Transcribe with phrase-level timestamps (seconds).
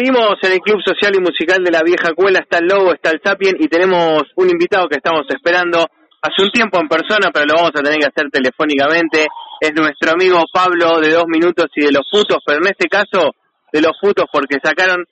[0.00, 3.10] Seguimos en el Club Social y Musical de la Vieja Cuela, está el Lobo, está
[3.10, 5.76] el Sapien y tenemos un invitado que estamos esperando
[6.22, 9.26] hace un tiempo en persona, pero lo vamos a tener que hacer telefónicamente.
[9.60, 13.36] Es nuestro amigo Pablo de Dos Minutos y de Los Putos, pero en este caso
[13.70, 15.04] de Los Putos porque sacaron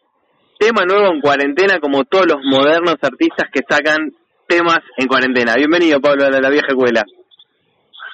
[0.59, 4.11] tema nuevo en cuarentena como todos los modernos artistas que sacan
[4.47, 5.53] temas en cuarentena.
[5.55, 7.05] Bienvenido Pablo a la Vieja Cuela.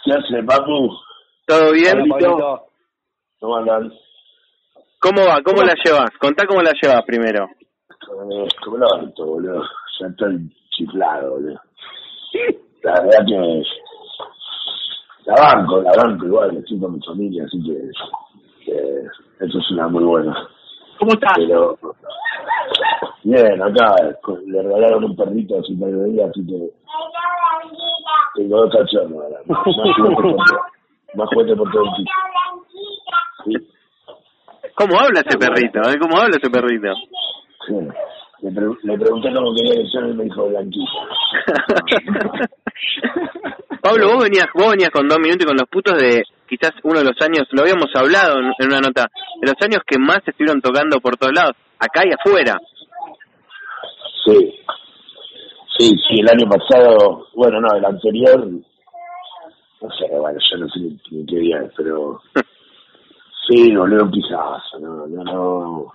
[0.04, 0.91] ¿Qué hace, Papu?
[1.46, 2.02] ¿Todo bien?
[3.38, 3.93] ¿Cómo andan?
[5.05, 5.43] ¿Cómo va?
[5.45, 6.11] ¿Cómo la llevas?
[6.18, 7.46] Contá cómo la llevas primero.
[8.64, 9.63] Como lo alto, boludo.
[10.00, 11.61] Ya estoy chiflado, boludo.
[12.82, 13.63] La verdad que
[15.27, 17.90] la banco, la banco igual, estoy con mi familia, así que,
[18.64, 20.35] que eso es una muy buena.
[20.99, 21.32] ¿Cómo estás?
[21.36, 21.79] Pero,
[23.25, 23.94] bien, acá
[24.46, 26.71] le regalaron un perrito hace un días, así que
[28.36, 29.39] tengo dos cachorros ahora.
[29.44, 30.36] Más juguete por,
[31.14, 32.11] más juguete por todo el piso.
[33.44, 33.73] Sí.
[34.75, 35.81] ¿Cómo habla ese perrito?
[35.89, 35.98] eh?
[36.01, 36.95] ¿Cómo habla ese perrito?
[37.67, 37.75] Sí.
[38.42, 40.91] Le, pre le pregunté cómo quería que sea y me dijo blanquita.
[43.81, 46.98] Pablo, vos venías, vos venías con dos minutos y con los putos de quizás uno
[46.98, 49.06] de los años, lo habíamos hablado en, en una nota,
[49.41, 52.59] de los años que más estuvieron tocando por todos lados, acá y afuera.
[54.25, 54.55] Sí.
[55.78, 60.81] Sí, sí, el año pasado, bueno, no, el anterior, no sé, bueno, yo no sé
[60.81, 62.20] ni, ni qué día pero
[63.48, 65.92] sí, boludo, un pijazo, no, no, no.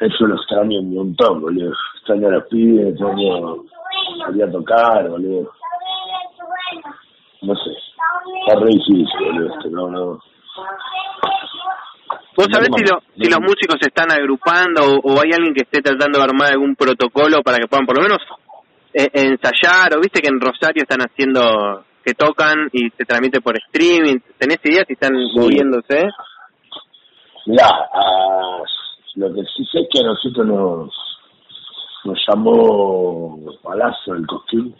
[0.00, 1.72] Eso lo extraño un montón, boludo.
[1.96, 3.56] Extraño a los pibes, extraño
[4.24, 5.52] salir a tocar, boludo.
[7.42, 7.70] No sé,
[8.46, 10.20] está re difícil, boludo, esto, no, no.
[12.36, 15.62] ¿Vos sabés si, lo- si los músicos se están agrupando o, o hay alguien que
[15.62, 18.18] esté tratando de armar algún protocolo para que puedan por lo menos
[18.92, 19.96] eh, ensayar?
[19.96, 24.18] ¿O viste que en Rosario están haciendo que tocan y se transmite por streaming?
[24.38, 26.08] ¿Tenés idea si están moviéndose?
[27.46, 28.62] Mirá, a-
[29.16, 30.90] lo que sí sé es que a nosotros nos,
[32.04, 34.74] nos llamó Palazzo del Cosquín,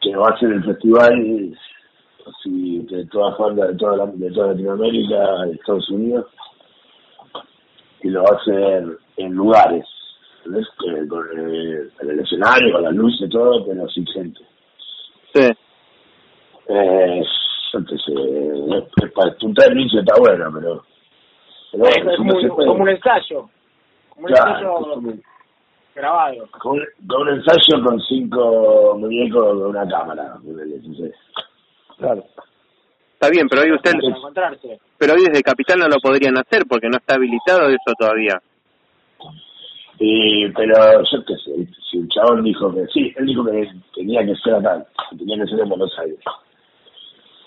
[0.00, 1.58] que va a ser el festival
[2.26, 6.26] así de todas bandas de toda, la, de toda Latinoamérica, de Estados Unidos,
[8.02, 9.84] y lo va a hacer en lugares,
[10.38, 10.66] ¿entendés?
[10.78, 14.40] Que con el, en el escenario, con las luces, todo, pero sin gente.
[15.36, 15.52] Sí.
[16.68, 17.22] Eh,
[17.72, 20.82] yo qué sé, es- es para punta del inicio está bueno, pero...
[21.72, 23.48] pero Es, bueno, muy- como un ensayo.
[24.08, 24.74] Como un ensayo
[25.94, 26.48] grabado.
[26.58, 30.36] con, con un ensayo con cinco muñecos con una cámara.
[31.98, 32.24] Claro.
[33.14, 33.92] Está bien, pero hoy usted,
[34.98, 38.38] pero hoy desde Capital no lo podrían hacer porque no está habilitado eso todavía.
[39.98, 44.24] Y, pero yo qué sé, si el chabón dijo que sí, él dijo que tenía
[44.24, 46.18] que ser acá, que tenía que ser en Buenos Aires.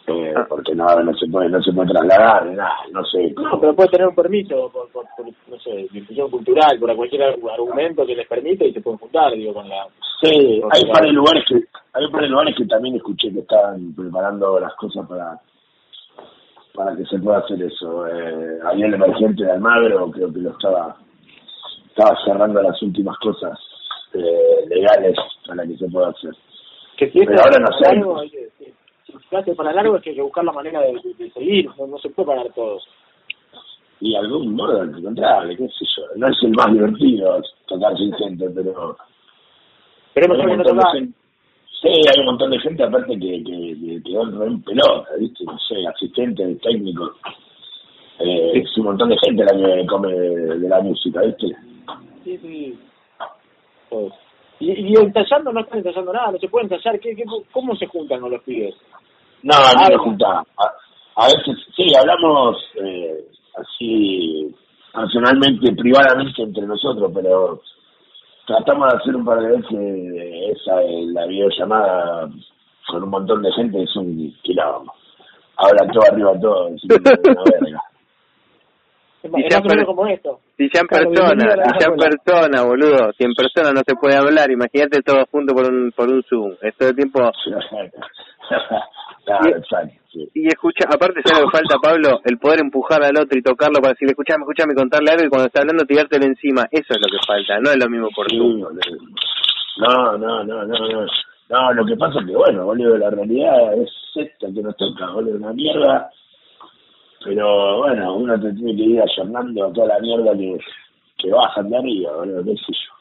[0.08, 0.46] Eh, Ah.
[0.50, 3.32] porque no, no se puede, no se puede trasladar, nada, no sé.
[3.38, 7.24] No, pero puede tener un permiso por, por, por, no sé, difusión cultural, por cualquier
[7.24, 9.86] argumento que les permita y se pueden juntar, digo, con la...
[10.22, 11.56] Sí, hay un par de lugares que,
[11.94, 15.40] hay un par de lugares que también escuché que estaban preparando las cosas para
[16.74, 18.08] para que se pueda hacer eso.
[18.08, 20.96] Eh, había el emergente de Almagro, creo que lo estaba
[22.00, 23.60] estaba cerrando las últimas cosas
[24.14, 25.16] eh, legales
[25.46, 26.32] para que se pueda hacer.
[26.98, 27.96] Que si Pero ahora no sé.
[27.96, 28.50] largo, hay que-
[29.06, 31.70] si se para largo es que hay que buscar la manera de, de- de seguir,
[31.78, 32.84] no, no se puede parar todos.
[34.02, 36.04] Y algún modo al encontrable, qué sé yo.
[36.16, 38.96] No es el más divertido tocar sin gente, pero
[40.14, 40.94] Pero hay no un no montón de tocar.
[40.96, 41.14] gente.
[41.82, 45.44] Sí, hay un montón de gente aparte que, que, que quedó en pelota, ¿viste?
[45.46, 47.12] No sé, asistentes, técnicos.
[48.20, 51.56] Eh, es un montón de gente la que come de, de la música, ¿viste?
[52.24, 52.80] Sí, sí.
[53.90, 54.14] Pues,
[54.60, 57.00] Y, y ensayando no están ensayando nada, no se puede ensayar.
[57.00, 58.76] ¿Qué, qué, ¿Cómo se juntan con los pibes?
[59.44, 60.04] No, mí Ah, me no.
[60.04, 60.28] junta.
[60.58, 60.72] A,
[61.16, 63.26] a veces, sí, hablamos eh,
[63.58, 64.54] así
[64.94, 67.62] personalmente, privadamente entre nosotros, pero
[68.48, 70.82] tratamos de hacer un par de veces esa,
[71.14, 72.30] la videollamada
[72.88, 74.94] con un montón de gente, es un quilombo.
[75.58, 77.82] Hablan todo arriba todo, es una verga.
[79.24, 80.40] Y ya per- como esto.
[80.58, 83.96] Si ya en Claro, persona, si ya en persona, boludo, si en persona no se
[83.96, 86.56] puede hablar, imagínate todos juntos por un, por un Zoom.
[86.62, 87.30] Es todo el tiempo.
[90.34, 92.20] Y escucha, aparte, ¿sabes lo que falta, Pablo?
[92.26, 95.46] El poder empujar al otro y tocarlo para decirle, escuchame, escuchame, contarle algo y cuando
[95.48, 96.68] está hablando tirártelo encima.
[96.72, 98.60] Eso es lo que falta, no es lo mismo por Zoom.
[99.78, 101.06] No, no, no, no, no.
[101.50, 105.12] No, lo que pasa es que, bueno, boludo, la realidad es esta que nos toca,
[105.12, 106.10] boludo, una mierda.
[107.24, 110.58] Pero, bueno, uno te tiene que ir ayornando a toda la mierda que,
[111.18, 113.00] que bajan de arriba, boludo, qué sé yo.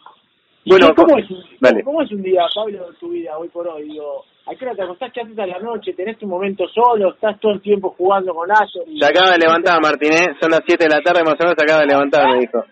[0.69, 1.26] Bueno, ¿Cómo, es,
[1.61, 1.82] dale.
[1.82, 3.85] ¿Cómo es un día, Pablo, tu vida hoy por hoy?
[3.85, 5.12] Digo, ¿a qué hora te acostás?
[5.12, 5.94] ¿Qué haces a la noche?
[5.94, 7.15] ¿Tenés tu momento solo?
[7.15, 8.85] ¿Estás todo el tiempo jugando con Ayo?
[8.99, 10.37] Se acaba de levantar, Martín, ¿eh?
[10.38, 12.64] Son las 7 de la tarde, más o menos se acaba de levantar, me dijo.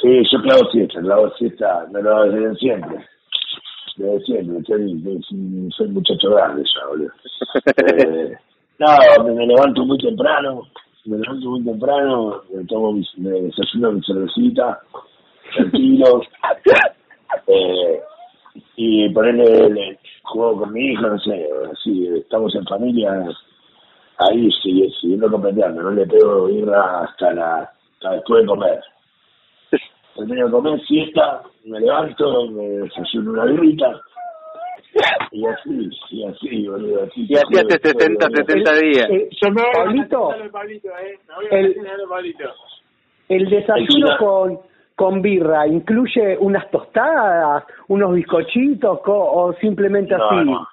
[0.00, 3.04] Sí, yo clavo siesta, clavo siesta, me lo desde siempre.
[3.96, 7.10] Desde siempre, soy, soy, soy muchacho grande ya, boludo.
[7.76, 8.36] Eh,
[8.82, 10.68] no, me, me levanto muy temprano,
[11.04, 14.80] me levanto muy temprano, me tomo mi, me desayuno mi cervecita,
[15.54, 16.22] tranquilo,
[17.46, 18.00] eh,
[18.76, 23.28] y ponerle, le- juego con mi hija, no sé, así, estamos en familia,
[24.18, 28.80] ahí sí, siguiendo completando, no le pego ir hasta la, hasta después de comer.
[30.14, 34.00] Termino de comer, siesta, me levanto, me desayuno una birrita,
[35.30, 37.26] y así, y así, boludo, así.
[37.28, 39.10] Y así hace 60, 70 días.
[39.10, 40.34] Eh, yo me voy a Pablito.
[40.34, 41.18] el ¿eh?
[41.50, 42.44] El- el Pablito.
[43.28, 44.58] ¿El desayuno con,
[44.94, 50.44] con birra incluye unas tostadas, unos bizcochitos co- o simplemente No, así?
[50.44, 50.66] no,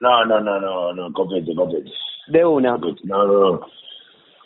[0.00, 1.90] no, no, no, no, no, copete, copete.
[2.28, 2.76] De una.
[3.04, 3.60] No, no,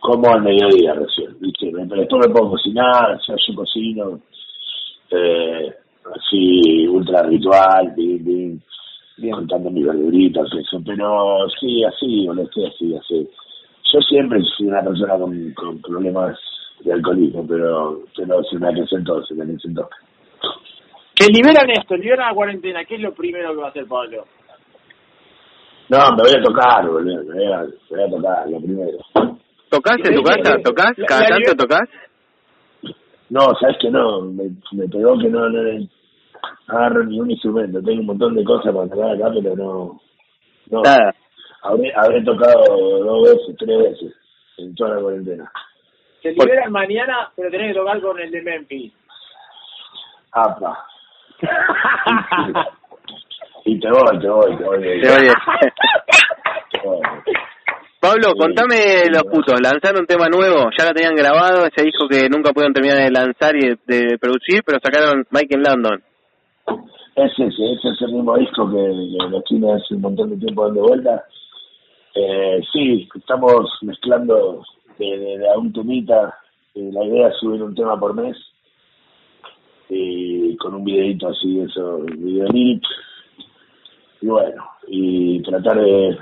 [0.00, 1.70] como al mediodía recién, ¿viste?
[1.72, 4.20] Pero después me pongo a cocinar, ya yo cocino,
[5.10, 5.72] eh,
[6.14, 8.60] así, ultra ritual, bim, bim,
[9.16, 9.34] Bien.
[9.34, 13.30] contando mis verduritas, eso, pero sí, así, estoy así, así.
[13.92, 16.36] Yo siempre soy una persona con, con problemas
[16.80, 19.88] de alcoholismo, pero, pero se me acrecentó, se me acrecentó.
[21.14, 22.84] Que liberan esto, liberan la cuarentena.
[22.84, 24.24] ¿Qué es lo primero que va a hacer Pablo?
[25.88, 28.98] No, me voy a tocar, boludo, me voy a, me voy a tocar, lo primero.
[29.68, 30.56] ¿Tocás en tu casa?
[30.64, 30.92] ¿Tocás?
[31.06, 31.88] ¿Cada tanto tocás?
[33.30, 35.62] No, sabes que no, me, me pegó que no, no
[36.68, 40.00] agarro ni un instrumento, tengo un montón de cosas para tocar acá, pero no,
[40.70, 40.82] no.
[40.82, 41.14] Nada.
[41.62, 42.62] Habré, habré tocado
[43.04, 44.14] dos veces, tres veces,
[44.58, 45.50] en toda la cuarentena.
[46.22, 48.92] Se liberan mañana, pero tenés que tocar con el de Memphis.
[50.32, 50.86] Apa.
[53.66, 54.82] Y te voy, te voy, te voy.
[54.82, 55.00] Te.
[55.00, 55.32] Te.
[58.00, 58.38] Pablo, Sí.
[58.38, 58.76] contame
[59.10, 59.58] los putos.
[59.62, 63.10] Lanzaron un tema nuevo, ya lo tenían grabado, ese disco que nunca pudieron terminar de
[63.10, 66.02] lanzar y de, de producir, pero sacaron Mike en London.
[67.16, 70.36] Es ese, ese es el mismo disco que, que lo tiene hace un montón de
[70.36, 71.24] tiempo dando vuelta.
[72.14, 74.64] Eh, sí, estamos mezclando
[74.98, 76.36] de, de, de a un temita.
[76.74, 78.36] La idea es subir un tema por mes.
[79.88, 82.82] Y con un videito así, eso, videolip.
[84.20, 86.18] Y bueno, y tratar de.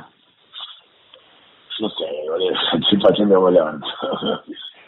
[1.81, 2.51] No sé, boludo,
[2.81, 3.51] estoy pasando como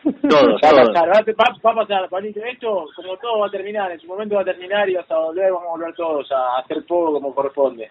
[0.04, 0.28] levanto.
[0.28, 2.40] Todo, Va a pasar, va, a- va, va a pasar, Pablito.
[2.44, 3.90] Esto, como todo, va a terminar.
[3.92, 6.84] En su momento va a terminar y hasta volver, vamos a volver todos a hacer
[6.86, 7.90] todo como corresponde.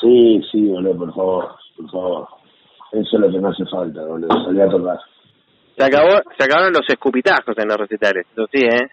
[0.00, 2.28] Sí, sí, boludo, por favor, por favor.
[2.92, 4.98] Eso es lo que me hace falta, boludo, salir a tocar.
[5.76, 8.88] Se acabó, se acabaron los escupitajos en los recitales, eso sí, ¿eh?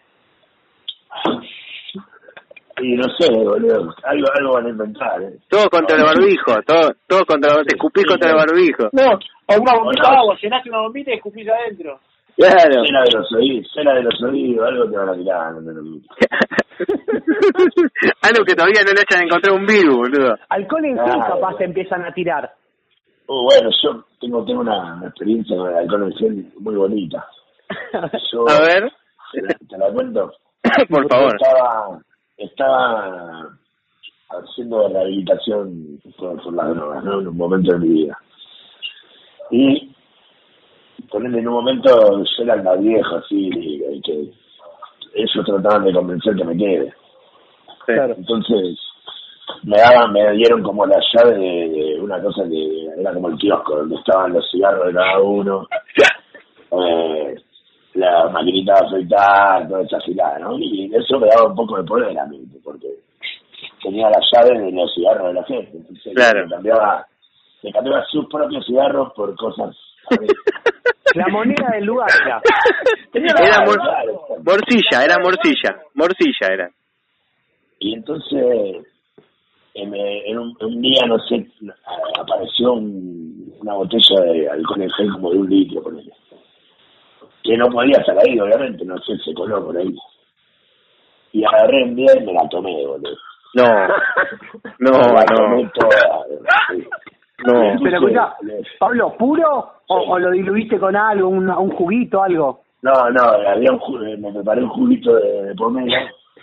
[2.82, 5.38] Y no sé, boludo, algo, algo van a inventar, ¿eh?
[5.50, 8.90] Todo contra el barbijo, todo, todo contra el, te escupís contra el barbijo.
[8.94, 12.00] No, o una bombita de agua, llenaste una bombita y escupís adentro.
[12.38, 12.86] Claro.
[12.86, 15.74] Cera de los oídos, cera de los oídos, algo te van a tirar, no te
[15.74, 16.02] lo digo.
[18.24, 20.36] Algo que todavía no le hayan encontrado un virus, boludo.
[20.50, 21.36] Alcohol en gel Claro.
[21.36, 22.52] capaz te empiezan a tirar.
[23.28, 27.26] Uh, bueno, yo tengo, tengo una, una experiencia con el alcohol en gel muy bonita.
[28.34, 28.92] Yo, A ver,
[29.32, 30.34] ¿Te la, te la cuento?
[30.90, 31.36] por favor.
[31.36, 32.00] Estaba,
[32.38, 33.50] estaba
[34.30, 37.22] haciendo rehabilitación por, por las drogas, ¿no?
[37.22, 38.18] En un momento de mi vida.
[39.52, 39.96] Y
[41.12, 44.32] ponerle en un momento, yo era la vieja, así, y que
[45.14, 46.94] ellos trataban de convencer que me quede.
[47.86, 48.16] Claro.
[48.18, 48.80] Entonces,
[49.64, 53.38] me daban, me dieron como la llave de, de una cosa que era como el
[53.38, 55.68] kiosco, donde estaban los cigarros de cada uno,
[56.72, 57.36] eh,
[57.96, 60.58] la maquinita de afeitar, toda esa gilada, ¿no?
[60.58, 62.88] Y eso me daba un poco de poder a mí, porque
[63.84, 65.78] tenía la llave de los cigarros de la gente.
[65.78, 66.46] Entonces, Claro.
[66.46, 67.06] me cambiaba,
[67.64, 69.76] me cambiaba sus propios cigarros por cosas.
[71.16, 72.42] La moneda del lugar ya.
[73.14, 76.70] Era mor- morcilla, era morcilla, morcilla era.
[77.80, 78.86] Y entonces,
[79.74, 81.48] en, eh, en un, un día, no sé,
[81.86, 85.94] a- apareció un- una botella de alcohol en gel como de un litro, por
[87.44, 89.96] Que no podía estar ahí, obviamente, no sé, se coló por ahí.
[91.34, 93.18] Y agarré un día y me la tomé, boludo.
[93.54, 93.64] No,
[94.80, 96.26] no, Me la tomé no, toda,
[96.70, 96.88] sí.
[97.46, 97.78] no.
[97.84, 98.36] Pero escucha.
[98.80, 102.62] Pablo, ¿puro o, o lo diluiste con algo, un, un juguito, algo?
[102.82, 105.94] No, no, había un ju- me preparé un juguito de, de pomelo.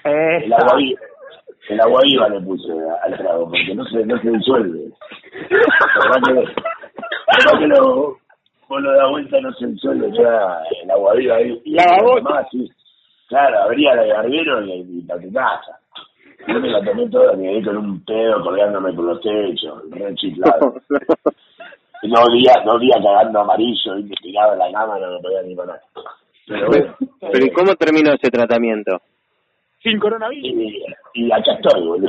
[0.05, 1.01] El agua, viva,
[1.69, 2.73] el agua viva le puse
[3.05, 4.81] al trago, porque no se, no se disuelve.
[6.01, 8.17] Además que, que lo,
[8.69, 11.61] vos lo das vuelta no se disuelve, queda el agua viva ahí.
[11.65, 11.75] Y
[12.23, 12.71] más, sí.
[13.29, 15.79] Claro, abría la barbero y, la tu casa.
[16.47, 20.75] Yo me la tomé toda, me con un pedo colgándome por los techos, re chiflado.
[22.03, 25.43] Dos días, dos días cagando amarillo, y me tiraba en la cama, no me podía
[25.43, 25.81] ni parar.
[26.47, 26.95] Pero bueno.
[27.21, 29.01] Pero ¿y cómo terminó ese tratamiento?
[29.83, 30.45] Sin coronavirus.
[30.45, 32.09] Y, y acá estoy, boludo.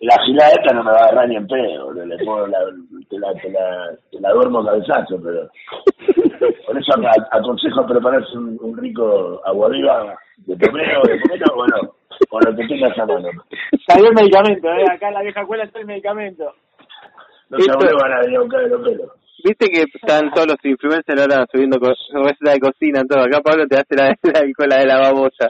[0.00, 2.06] la fila esta no me va a agarrar ni en pedo, boludo.
[2.06, 2.58] Le pongo la,
[3.08, 5.48] te, la, te, la, te la duermo cabezazo, pero...
[6.66, 6.92] Por eso
[7.32, 11.94] aconsejo prepararse un, un rico aguaviva de pomelo, de pomelo, bueno,
[12.28, 13.28] con lo que tengas a mano.
[13.86, 14.84] Salió el medicamento, ¿eh?
[14.90, 16.54] Acá en la vieja escuela está el medicamento.
[17.50, 19.10] No se Esto- vuelvan a venir a buscar los pelos.
[19.44, 23.22] Viste que están todos los influencers ahora subiendo co- recetas de cocina, todo.
[23.22, 25.48] Acá Pablo te hace la, la, la de la babosa.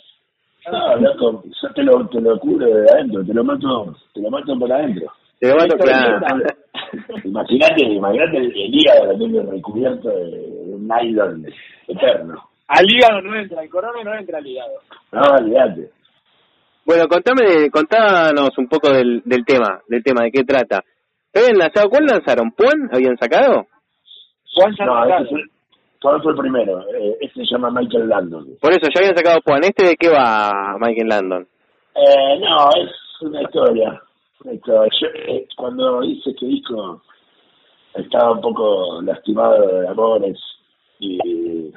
[0.70, 4.30] No, loco, yo te lo, te lo cubro de adentro, te lo mato, te lo
[4.30, 5.10] mato por adentro.
[5.40, 6.20] Te lo mato, claro.
[7.24, 11.46] Imagínate, imagínate el, el hígado lo tengo recubierto de, de un nylon
[11.86, 12.48] eterno.
[12.68, 14.72] Al hígado no entra, el corona no entra al hígado.
[15.12, 15.90] No, olvídate.
[16.84, 20.82] Bueno, contame, contanos un poco del, del tema, del tema, de qué trata.
[21.32, 21.88] ¿Qué habían lanzado?
[21.90, 22.50] ¿Cuál lanzaron?
[22.52, 23.66] ¿Puan habían sacado?
[24.54, 26.80] Juan ya No, fue, el primero.
[26.94, 28.46] Eh, este se llama Michael Landon.
[28.60, 29.64] Por eso, ya habían sacado Puan.
[29.64, 31.48] ¿Este de qué va, Michael Landon?
[31.94, 32.90] Eh, no, es
[33.22, 34.02] una historia.
[34.44, 34.90] Una historia.
[35.00, 37.02] Yo, eh, cuando hice este disco
[37.94, 40.38] estaba un poco lastimado de amores
[41.00, 41.72] y,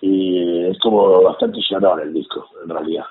[0.00, 3.04] y es como bastante llorón el disco, en realidad.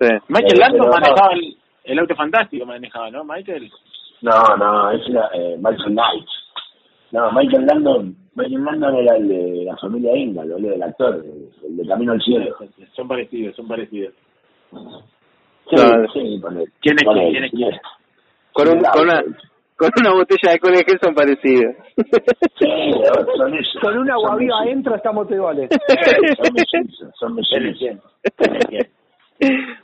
[0.00, 0.06] Sí.
[0.28, 0.92] Michael Eh, Landon no.
[0.92, 3.70] manejaba el, el auto fantástico, manejaba, ¿no, Michael?
[4.22, 6.26] No, no, ese era eh, Michael Knight.
[7.12, 11.86] No, Michael Landon, Michael Landon era el de la familia boludo, el actor, el, de
[11.86, 12.56] Camino al Cielo.
[12.94, 14.12] Son parecidos, son parecidos.
[14.70, 16.66] Sí, No, sí, ponele.
[16.80, 17.50] ¿Quién es quién?
[17.50, 17.80] ¿Quién es?
[18.52, 19.22] Con, un, con, una,
[19.76, 21.76] con una botella de cola de son parecidos.
[22.58, 22.92] Sí,
[23.36, 23.78] son ellos.
[23.80, 24.60] Con una guaviva mellizos.
[24.60, 25.70] adentro estamos iguales.
[26.36, 28.02] Son mellizos, son mellizos.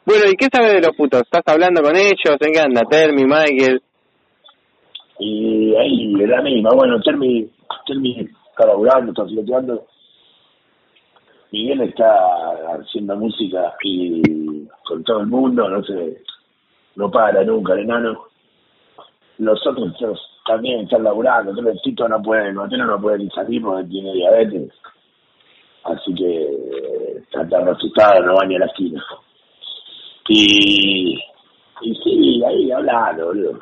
[0.06, 1.22] Bueno, ¿y qué sabes de los putos?
[1.22, 2.36] ¿Estás hablando con ellos?
[2.40, 2.82] ¿En qué anda?
[2.88, 3.82] Termi, Michael.
[5.18, 6.70] Y ahí es la misma.
[6.74, 7.48] Bueno, Termi,
[7.86, 9.86] Termi está laburando, está fileteando.
[11.52, 12.10] Miguel está
[12.78, 16.22] haciendo música y con todo el mundo, no sé,
[16.96, 18.24] no para nunca el enano.
[19.38, 19.92] Los otros
[20.46, 24.72] también están laburando, el Tito no puede, Mateo no puede ni salir porque tiene diabetes.
[25.84, 29.04] Así que está tan asustado, no va ni a la esquina.
[30.28, 31.18] Y,
[31.82, 33.58] y sí, ahí hablando, boludo.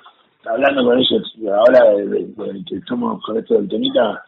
[0.47, 4.25] Hablando con ellos, ahora de, de- de que estamos con esto del temita,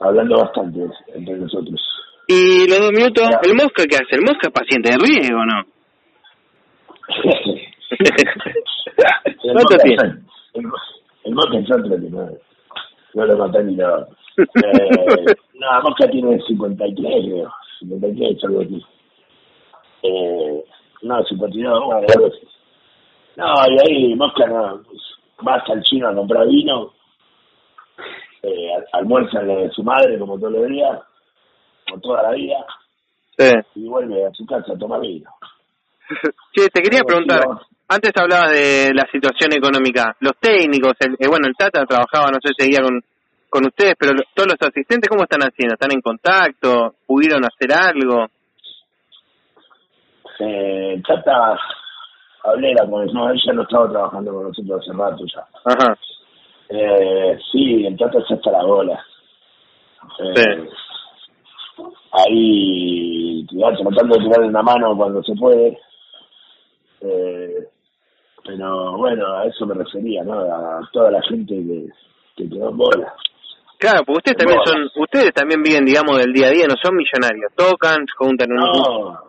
[0.00, 0.80] hablando bastante
[1.14, 1.80] entre nosotros.
[2.26, 3.28] ¿Y los dos minutos?
[3.42, 4.16] ¿El Mosca qué hace?
[4.16, 5.64] ¿El Mosca es paciente de riesgo o no?
[9.24, 10.02] el ¿Cuánto Moca tiene?
[10.54, 10.64] El,
[11.24, 12.28] el Moca está entretenido.
[13.14, 14.08] No lo maté ni nada.
[14.38, 17.50] Eh, no, Mosca tiene 53, creo.
[17.80, 18.84] 53, algo así.
[20.04, 20.64] Eh,
[21.02, 22.46] no, 52, bueno, algo así.
[23.38, 25.00] No, y ahí Mosca no, pues,
[25.42, 26.92] vas al chino a comprar vino,
[28.42, 30.98] eh, al- almuerza lo de su madre como todos los días,
[31.88, 32.66] como toda la vida,
[33.38, 33.50] Sí.
[33.76, 35.30] y vuelve a su casa a tomar vino.
[36.52, 41.28] Che, te quería preguntar, Sí, antes hablabas de la situación económica, los técnicos, el, eh,
[41.28, 43.00] bueno, el Tata trabajaba, no sé, seguía con,
[43.48, 45.74] con ustedes, pero lo- todos los asistentes, ¿cómo están haciendo?
[45.74, 46.96] ¿Están en contacto?
[47.06, 48.26] ¿Pudieron hacer algo?
[50.40, 51.58] Eh, Tata,
[52.44, 55.46] hablé la con no, ella no estaba trabajando con nosotros hace rato ya.
[55.64, 55.98] Ajá,
[56.70, 59.04] Eh, sí, el Tata ya está la bola.
[60.20, 61.84] Eh, Sí.
[62.10, 65.78] Ahí, ya, tratando de tirarle una mano cuando se puede.
[67.00, 67.68] Eh,
[68.44, 70.40] pero bueno, a eso me refería, ¿no?
[70.40, 71.86] A toda la gente que,
[72.36, 73.14] que quedó en bola.
[73.78, 76.96] Claro, porque ustedes también son, ustedes también viven, digamos, del día a día, no son
[76.96, 78.56] millonarios, tocan, juntan un...
[78.58, 79.27] No,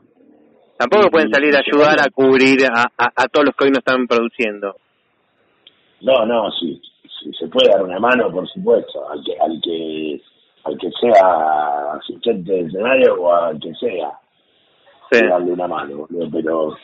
[0.80, 3.80] Tampoco pueden salir a ayudar a cubrir a, a, a todos los que hoy no
[3.80, 4.78] están produciendo.
[6.00, 6.82] No, no, sí,
[7.22, 10.22] sí, se puede dar una mano, por supuesto, al que, al que,
[10.64, 14.10] al que sea asistente de escenario o al que sea,
[15.12, 15.26] Sí.
[15.28, 16.78] darle una mano, boludo, pero,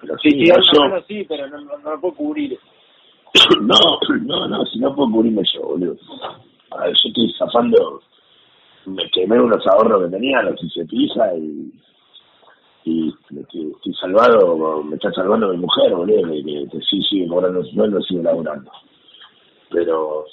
[0.00, 2.58] pero Sí, sí, sí, una yo, mano sí, pero no, no, no lo puedo cubrir.
[3.60, 5.96] no, no, no, si no puedo cubrirme yo, boludo.
[6.72, 8.00] A ver, yo estoy zafando,
[8.86, 11.70] me quemé unos ahorros que tenía, los hice pizza y,
[12.88, 17.02] y me estoy, estoy salvado, me está salvando mi mujer, boludo, que, que, que sí
[17.02, 18.70] sigue cobrando su sueldo, sigue laburando.
[19.70, 20.24] Pero,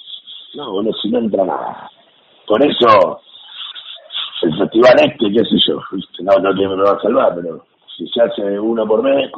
[0.54, 1.90] no, boludo, si no entra nada.
[2.46, 3.20] Por eso,
[4.42, 5.80] el festival este, qué sé yo,
[6.20, 7.64] no, no que me lo va a salvar, pero
[7.96, 9.30] si se hace uno por mes,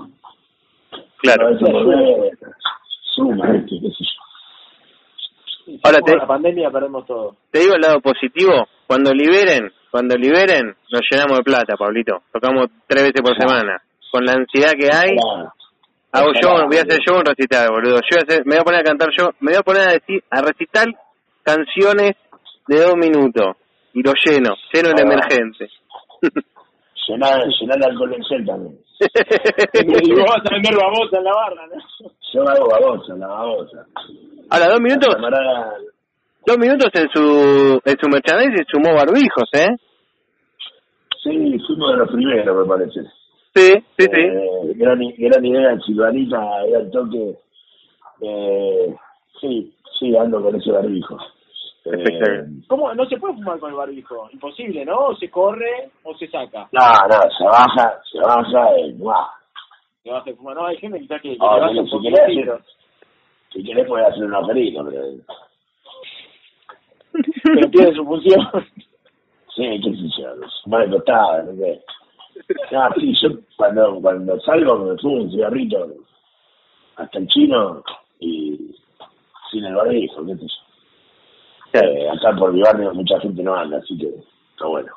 [1.18, 1.48] Claro.
[1.48, 2.38] vez por mes,
[3.14, 3.78] suma, ¿viste?
[3.80, 5.78] qué sé yo.
[5.84, 7.36] Ahora te- la pandemia perdemos todo.
[7.50, 12.18] Te digo el lado positivo, cuando liberen, cuando liberen, nos llenamos de plata, Pablito.
[12.30, 13.80] Tocamos tres veces por semana.
[14.12, 15.16] con la ansiedad que hay,
[16.12, 17.96] hago yo, voy a hacer yo un recital, boludo.
[17.96, 19.82] Yo voy a hacer- me voy a poner a cantar yo, me voy a poner
[19.88, 20.86] a decir, a recitar
[21.42, 22.12] canciones
[22.68, 23.56] de dos minutos
[23.94, 25.00] y lo lleno, lleno Ah.
[25.00, 25.68] emergente.
[27.08, 27.40] Llenar,
[27.88, 28.78] alcohol en gel también.
[30.04, 32.10] Y vos vas a vender babosa en la barra, ¿no?
[32.34, 33.86] Yo hago babosa, la babosa.
[34.50, 35.72] Ahora, dos minutos, camarada,
[36.46, 39.68] dos minutos en su, en su merchandising sumó barbijos, ¿eh?
[41.30, 43.00] Sí, fuimos de los primeros, me parece.
[43.54, 44.20] Sí, sí, sí.
[44.20, 47.38] Eh, gran, gran idea, Silvanita, era el toque.
[48.20, 48.96] Eh,
[49.40, 51.18] sí, sí, ando con ese barbijo.
[51.84, 52.44] Eh.
[52.68, 52.92] ¿Cómo?
[52.94, 54.28] No se puede fumar con el barbijo.
[54.32, 54.96] Imposible, ¿no?
[54.98, 56.68] O se corre o se saca.
[56.72, 59.28] no, no, se baja, se baja y ¡buah!
[60.02, 60.56] Se baja a fumar.
[60.56, 62.60] No, hay gente quizás que, que Ah, le baja si querés hacer-
[63.52, 65.02] Si querés puedes hacer un agujerito, pero...
[67.44, 68.40] Pero pierde su función.
[69.56, 70.28] Sí, qué sé yo,
[70.66, 71.82] más de tostada, no sé.
[72.76, 75.88] Ah, sí, yo cuando, cuando salgo me fumo un cigarrito
[76.96, 77.82] hasta el chino
[78.20, 78.74] y
[79.50, 81.80] sin el barbijo, qué sé yo.
[81.80, 84.92] Eh, acá por mi barrio mucha gente no anda, así que está bueno.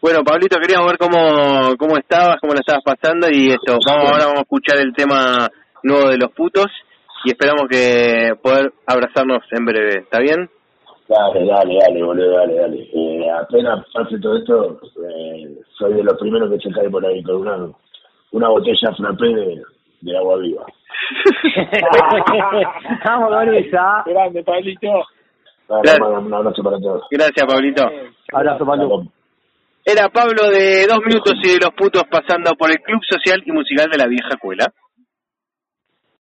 [0.00, 3.78] Bueno, Pablito, queríamos ver cómo, cómo estabas, cómo la estabas pasando y esto.
[3.86, 5.48] Vamos, ahora vamos a escuchar el tema
[5.82, 6.66] nuevo de los putos
[7.24, 10.00] y esperamos que poder abrazarnos en breve.
[10.00, 10.50] ¿Está bien?
[11.08, 12.90] Dale, dale, dale, boludo, dale, dale.
[12.92, 17.22] Eh, apenas pase todo esto, eh, soy de los primeros que se cae por ahí
[17.22, 17.70] con una,
[18.32, 19.62] una botella frappé de,
[20.02, 20.66] de agua viva.
[23.04, 24.02] Vamos con esa.
[24.06, 24.88] Grande, Pablito.
[25.68, 26.10] Dale, Claro.
[26.12, 27.02] mando un abrazo para todos.
[27.10, 27.90] Gracias, Pablito.
[28.32, 29.02] Abrazo, Pablo.
[29.84, 33.52] Era Pablo de Dos Minutos y de los Putos pasando por el Club Social y
[33.52, 34.66] Musical de la Vieja Escuela.